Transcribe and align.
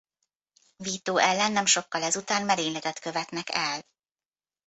Vito 0.77 1.17
ellen 1.19 1.51
nem 1.51 1.65
sokkal 1.65 2.03
ezután 2.03 2.45
merényletet 2.45 2.99
követnek 2.99 3.49
el. 3.49 3.83